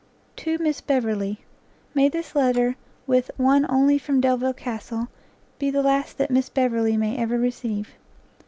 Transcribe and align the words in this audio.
To 0.37 0.57
Miss 0.57 0.81
Beverley. 0.81 1.41
May 1.93 2.09
this 2.09 2.33
letter, 2.35 2.75
with 3.05 3.29
one 3.37 3.67
only 3.69 3.99
from 3.99 4.19
Delvile 4.19 4.51
Castle, 4.51 5.09
be 5.59 5.69
the 5.69 5.83
last 5.83 6.17
that 6.17 6.31
Miss 6.31 6.49
Beverley 6.49 6.97
may 6.97 7.15
ever 7.17 7.37
receive! 7.37 7.89